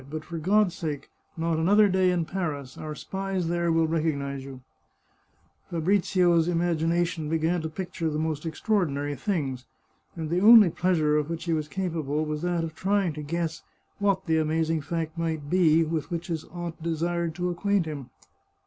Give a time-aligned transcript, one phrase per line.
[0.09, 4.61] But for God's sake, not another day in Paris; our spies there will recognise you!"
[5.69, 9.65] Fabrizio's imagination began to picture the most ex traordinary things,
[10.15, 13.61] and the only pleasure of which he was capable was that of trying to guess
[13.99, 18.09] what the amazing fact might be, with which his aunt desired to acquaint him.